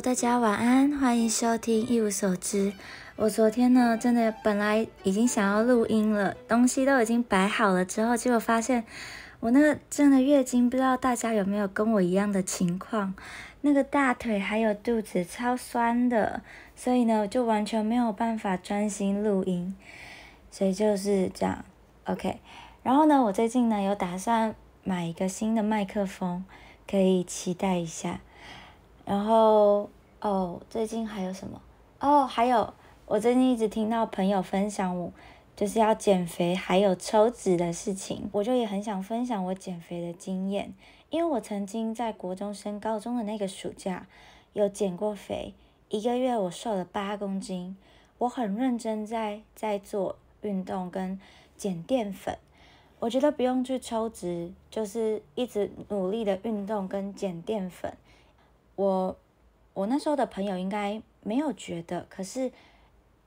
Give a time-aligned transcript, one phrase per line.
[0.00, 2.72] 大家晚安，欢迎收听一无所知。
[3.16, 8.84] 我昨天呢，真的本来已经想要录音了，东西都已经摆好了之后，结果发现
[9.40, 13.12] 我那个真的月经，不知道大家有没有跟我一样的情况，
[13.62, 16.42] 那个大腿还有肚子超酸的，
[16.76, 19.74] 所以呢，就完全没有办法专心录音，
[20.52, 21.64] 所以就是这样
[22.04, 22.38] ，OK。
[22.84, 24.54] 然后呢，我最近呢有打算
[24.84, 26.44] 买一个新的麦克风，
[26.88, 28.20] 可以期待一下。
[29.08, 29.88] 然后
[30.20, 31.62] 哦，最近还有什么？
[31.98, 32.74] 哦，还有
[33.06, 35.10] 我最近一直听到朋友分享我
[35.56, 40.74] 就是要减肥还有抽脂的事情，我就也很想分享我减肥的经验，
[41.08, 44.06] 因为我曾经在国中升高中的那个暑假
[44.52, 45.54] 有减过肥，
[45.88, 47.78] 一个月我瘦了八公斤，
[48.18, 51.18] 我很认真在在做运动跟
[51.56, 52.36] 减淀粉，
[52.98, 57.96] 我觉得不用去抽脂，就是一直努力的运动跟减淀粉。
[58.78, 59.16] 我
[59.74, 62.52] 我那时候的朋友应该没有觉得，可是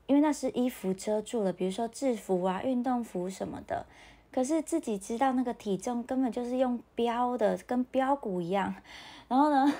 [0.07, 3.85] 因为那是衣服遮住了，比如说制服啊、运动服什么的，
[4.31, 8.73] 可是自己知道那个体重根本就是用标的，跟标股一样，
[9.27, 9.73] 然后呢，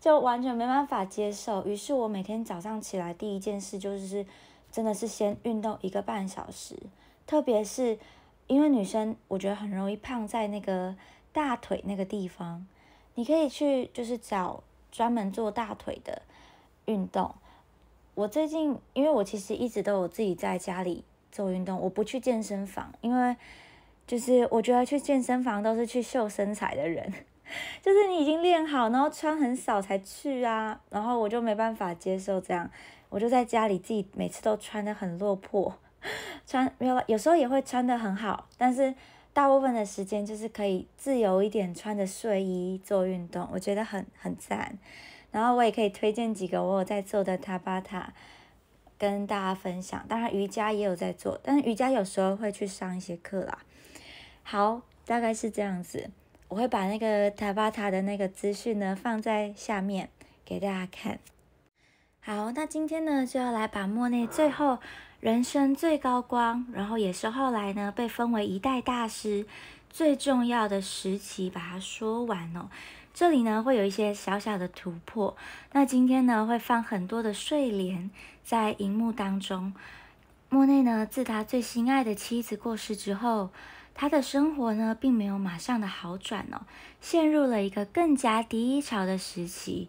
[0.00, 1.66] 就完全没办法接受。
[1.66, 4.24] 于是我每天早上起来第一件事就是，
[4.72, 6.74] 真的是先运动一个半小时，
[7.26, 7.98] 特别是
[8.46, 10.96] 因为女生我觉得很容易胖在那个
[11.34, 12.66] 大腿那个地方，
[13.14, 14.62] 你可以去就是找。
[14.96, 16.22] 专门做大腿的
[16.86, 17.34] 运动。
[18.14, 23.36] 我最近，因为我其实一直都有自己在家里做运动，我不去健身房，因为
[24.06, 27.12] 就是我觉得去健身房都是去秀身材的人，
[27.82, 32.70] 就是你已经练好，然后穿很少才去啊，然后我就没办法接受这样，
[33.10, 35.76] 我就在家里自己每次都穿的很落魄，
[36.46, 38.94] 穿没有，有时候也会穿的很好，但是。
[39.36, 44.78] 大部分的时间就是可以自由一点，穿着睡衣做运动，我觉得很很赞。
[45.30, 48.14] 然后我也可以推荐几个我有在做的塔巴塔，
[48.96, 50.02] 跟大家分享。
[50.08, 53.58] 当然瑜伽也有在做，但是瑜伽有时候会去上一些课啦。
[54.42, 56.08] 好，大概是这样子。
[56.48, 60.08] 我会把那个塔巴塔的那个资讯呢放在下面
[60.46, 61.18] 给大家看。
[62.20, 64.78] 好，那今天呢就要来把莫内最后。
[65.20, 69.46] 人生最高光，然后也是后来呢被封为一代大师
[69.88, 72.68] 最重要的时期，把它说完哦。
[73.14, 75.34] 这里呢会有一些小小的突破。
[75.72, 78.10] 那今天呢会放很多的睡莲
[78.44, 79.72] 在荧幕当中。
[80.50, 83.48] 莫内呢自他最心爱的妻子过世之后，
[83.94, 86.60] 他的生活呢并没有马上的好转哦，
[87.00, 89.88] 陷入了一个更加低潮的时期。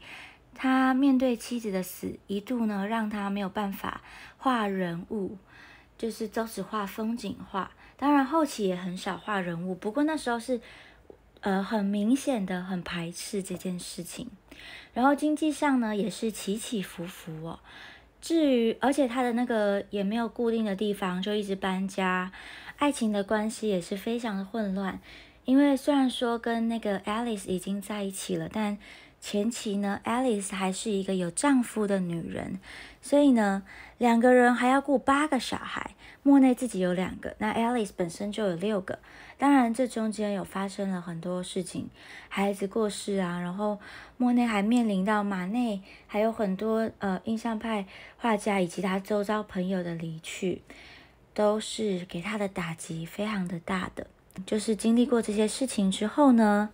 [0.58, 4.02] 他面对妻子的死，一度呢让他没有办法
[4.38, 5.38] 画人物，
[5.98, 7.72] 就是都是画风景画。
[7.96, 10.60] 当然后期也很少画人物，不过那时候是
[11.42, 14.28] 呃很明显的很排斥这件事情。
[14.94, 17.60] 然后经济上呢也是起起伏伏哦。
[18.20, 22.32] 至于而且他的那个也没有固定的地方，就一直搬家。
[22.78, 25.00] 爱情的关系也是非常的混乱，
[25.46, 28.78] 因为虽然说跟那个 Alice 已经在一起了，但
[29.30, 32.62] 前期呢，Alice 还是一个有丈夫的女人，
[33.02, 33.64] 所以呢，
[33.98, 35.96] 两个人还要顾八个小孩。
[36.24, 39.00] 莫内自己有两个，那 Alice 本身就有六个。
[39.38, 41.90] 当然，这中间有发生了很多事情，
[42.30, 43.78] 孩子过世啊，然后
[44.16, 50.62] 莫内还面临到马内，还有很多呃印象派画家以及他周遭朋友的离去，
[51.34, 54.08] 都是给他的打击非常的大的。
[54.46, 56.70] 就是经历过这些事情之后呢。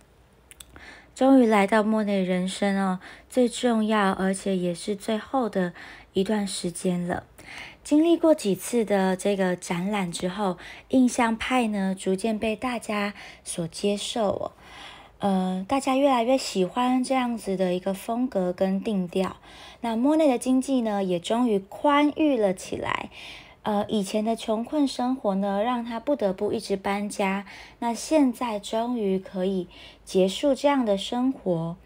[1.14, 2.98] 终于来到莫内人生哦
[3.30, 5.72] 最重要，而且也是最后的
[6.12, 7.24] 一段时间了。
[7.84, 10.58] 经历过几次的这个展览之后，
[10.88, 13.14] 印象派呢逐渐被大家
[13.44, 14.52] 所接受哦。
[15.18, 19.36] 呃，大家越来越喜欢这样子的一个风格跟定调。
[19.82, 23.10] 那莫内的经济呢也终于宽裕了起来。
[23.64, 27.46] 呃，以前的穷困生活呢，让他不得不一直搬家。
[27.78, 29.68] 那现在终于可以
[30.04, 31.76] 结束这样的生活。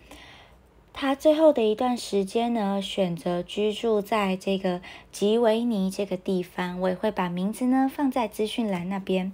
[0.92, 4.82] 他最后的一段时间呢，选择居住在这个
[5.12, 6.80] 吉维尼这个地方。
[6.80, 9.30] 我也会把名字呢放在资讯栏那边。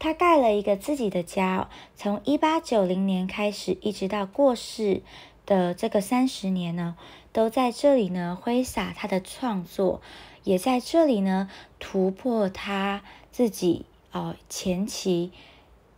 [0.00, 5.02] 他盖了一个自己的家，从一八九零年开始，一直到过世
[5.46, 6.96] 的这个三十年呢，
[7.32, 10.02] 都在这里呢挥洒他的创作。
[10.46, 11.50] 也在这里呢，
[11.80, 13.02] 突破他
[13.32, 15.32] 自己哦前期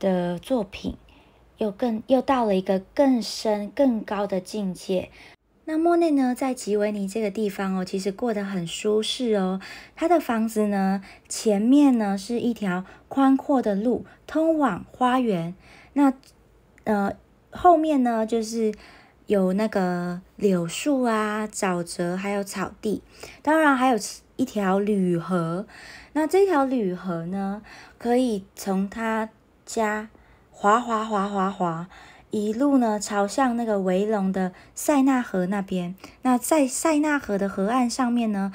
[0.01, 0.97] 的作品，
[1.59, 5.11] 又更又到了一个更深更高的境界。
[5.67, 9.61] 那莫内呢，在吉维尼这个地方哦，其实过得很舒适哦。
[9.95, 15.55] 他的房子呢，前面呢是一条宽阔的路，通往花园。
[15.93, 16.15] 那
[16.85, 17.13] 呃
[17.51, 18.73] 后面呢，就是
[19.27, 23.03] 有那个柳树啊、沼泽，还有草地，
[23.43, 23.99] 当然还有
[24.39, 25.67] 一条铝河。
[26.15, 27.61] 那这条铝河呢，
[27.99, 29.29] 可以从他
[29.67, 30.09] 家
[30.51, 31.87] 滑滑滑滑滑，
[32.31, 35.95] 一路呢朝向那个维隆的塞纳河那边。
[36.23, 38.55] 那在塞纳河的河岸上面呢，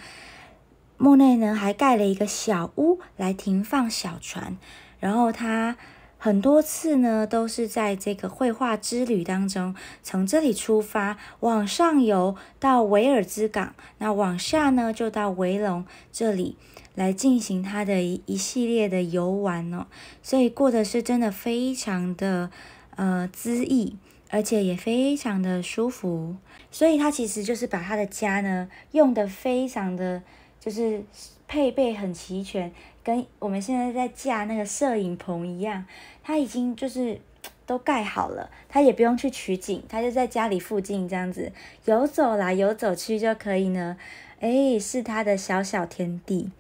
[0.98, 4.58] 莫内呢还盖了一个小屋来停放小船，
[5.00, 5.78] 然后他。
[6.24, 16.56] 很多次呢，都是在这个绘画之旅当中，从这里出发，往上游到维尔兹港，那往下呢就到维隆这里
[16.96, 19.88] 来进行他的一一系列的游玩哦。
[20.22, 22.50] 所以过的是真的非常的
[22.96, 23.98] 呃恣意，
[24.30, 26.38] 而且也非常的舒服。
[26.72, 30.24] 所以他其实就是把他的家呢用的非常的
[30.58, 31.04] 就是
[31.50, 32.72] 配备很齐全。
[33.04, 35.86] 跟我们现在在架那个摄影棚一样，
[36.24, 37.20] 他已经就是
[37.66, 41.52] 都盖好了，他也不用去取景，他就在家里附近这样子
[41.86, 43.98] 游走来游走去就可以呢。
[44.40, 46.52] 哎，是他的小小天地，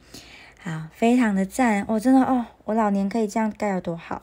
[0.61, 4.21] 好，非常的赞，我真的哦，我老年可以这样盖有多好。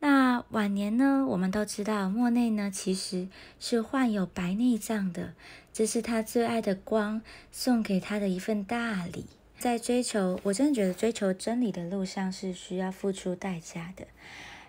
[0.00, 3.28] 那晚年呢，我们都知道莫内呢其实
[3.60, 5.34] 是患有白内障的，
[5.72, 7.22] 这是他最爱的光
[7.52, 9.26] 送给他的一份大礼。
[9.58, 14.06] 在追求，我真的觉得追求真理的路上是需要付出代价的。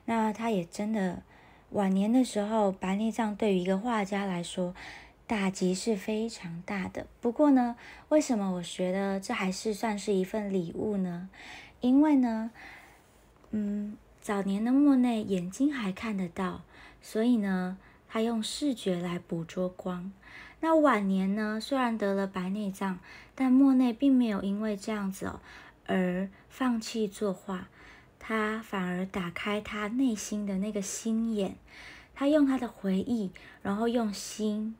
[0.06, 1.24] 那他也真的
[1.72, 4.74] 晚年的时候，白内障对于一个画家来说
[5.28, 7.08] 打击是非常大的。
[7.20, 7.76] 不过呢，
[8.10, 11.30] 为什么我觉得这还是算是一份礼物呢？
[11.82, 12.52] 因为呢，
[13.52, 16.62] 嗯，早年的莫内眼睛还看得到，
[17.02, 20.12] 所以呢，他用视觉来捕捉光。
[20.62, 21.60] 那晚年呢？
[21.62, 23.00] 虽然得了白内障，
[23.36, 25.40] 但莫内并没有因为这样子哦
[25.86, 27.68] 而放弃作画，
[28.18, 31.56] 他反而打开他内心的那个心眼，
[32.16, 33.32] 他用他的回忆，
[33.62, 34.76] 然后用心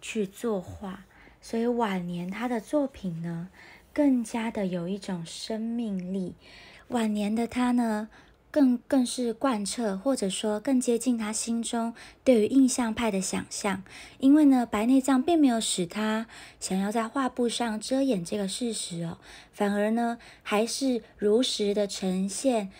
[0.00, 1.04] 去作画，
[1.40, 3.48] 所以晚年他的作品呢，
[3.92, 6.34] 更加的有一种生命力。
[6.88, 8.08] 晚年的他呢？
[8.50, 11.92] 更更是贯彻，或者说更接近他心中
[12.24, 13.82] 对于印象派的想象。
[14.18, 16.26] 因为呢，白内障并没有使他
[16.58, 19.18] 想要在画布上遮掩这个事实哦，
[19.52, 22.70] 反而呢，还是如实的呈现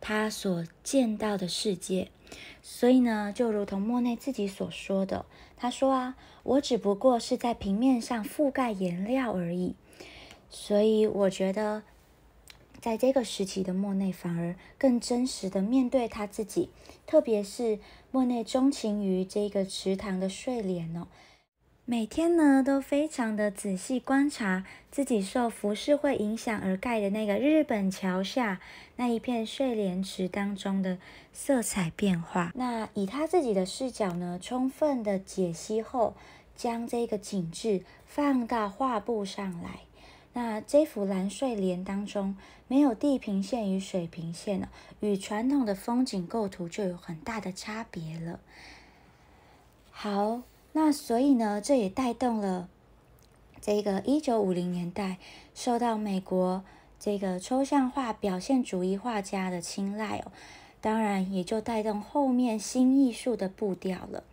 [0.00, 2.10] 他所见到的世界。
[2.60, 5.24] 所以呢，就如同莫内自己所说的，
[5.56, 9.74] 他说啊，我只不过是在平面上覆盖颜料而已。
[10.50, 11.82] 所以我觉得。
[12.84, 16.68] 在这个时期的莫内反而更真实的面对他自己，
[17.06, 17.78] 特别是
[18.10, 21.08] 莫内钟情于这个池塘的睡莲哦，
[21.86, 28.60] 每天呢都非常的仔细观察自己受浮世绘影响而盖的那个日本桥下
[28.96, 30.98] 那一片睡莲池当中的
[31.32, 32.52] 色彩变化。
[32.54, 36.12] 那以他自己的视角呢，充分的解析后，
[36.54, 39.80] 将这个景致放到画布上来。
[40.36, 42.36] 那这幅蓝睡莲当中
[42.66, 48.40] 没有地平线与水平线了，与传统的风景构图就有很大的差别了。
[49.92, 50.42] 好，
[50.72, 52.68] 那所以呢，这也带动了
[53.60, 55.18] 这个一九五零年代
[55.54, 56.64] 受到美国
[56.98, 60.32] 这个抽象画表现主义画家的青睐哦，
[60.80, 64.24] 当然也就带动后面新艺术的步调了。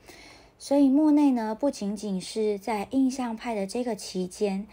[0.58, 4.65] 所以莫内呢，不仅仅是在印象派的这个期间。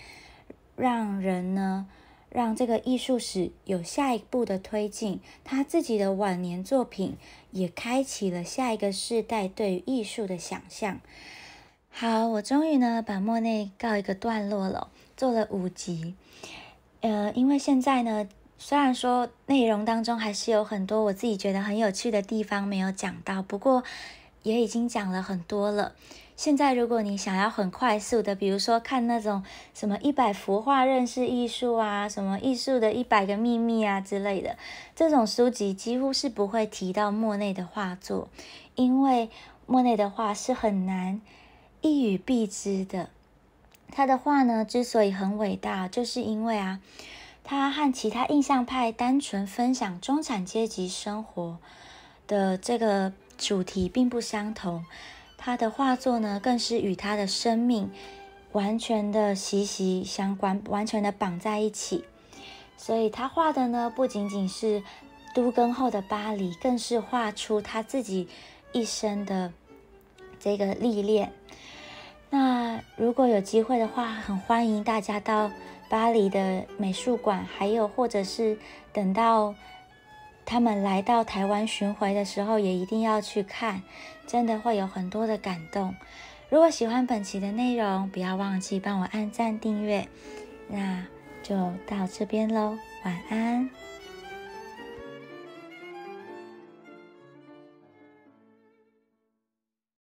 [0.79, 1.87] 让人呢，
[2.31, 7.17] 让这个艺术史有下一步的推进，他自己的晚年作品
[7.51, 11.01] 也开启了下一个世代对于艺术的想象。
[11.91, 16.15] 好，我终于呢把莫内告一个段落了，做了五集。
[17.01, 23.83] 呃，因为现在呢，虽然说内容当中还是有很多我自己觉得很有趣的地方没有讲到，不过
[24.43, 25.93] 也已经讲了很多了。
[26.37, 29.43] 现在，如果你想要很快速的，比如说看那种
[29.75, 34.57] 什么一百幅画认识艺术啊，什么艺术的一百个秘密啊之类的，
[34.95, 38.29] 这种书籍几乎是不会提到莫内的画作，
[38.77, 39.31] 因为
[39.67, 41.21] 莫内的画是很难
[41.81, 43.11] 一语蔽之的。
[43.91, 46.79] 他的画呢，之所以很伟大，就是因为啊，
[47.43, 51.59] 他和其他印象派单纯分享中产阶级生活
[52.29, 54.85] 的这个主题并不相同。
[55.39, 57.91] 他的画作呢，更是与他的生命
[58.51, 62.05] 完全的息息相关，完全的绑在一起。
[62.77, 64.83] 所以他画的呢，不仅仅是
[65.35, 68.29] 都更后的巴黎，更是画出他自己
[68.73, 69.53] 一生的
[70.41, 71.33] 这个历练。
[72.31, 75.51] 那如果有机会的话，很欢迎大家到
[75.89, 78.59] 巴黎的美术馆，还有或者是
[78.93, 79.55] 等到。
[80.51, 83.83] 他们来到台湾巡回的时候，也一定要去看，
[84.27, 85.95] 真的会有很多的感动。
[86.49, 90.09] 如果喜欢本期的内容，不要忘记帮我按赞订阅。
[90.67, 91.05] 那
[91.43, 91.55] 就
[91.87, 93.69] 到这边喽，晚安。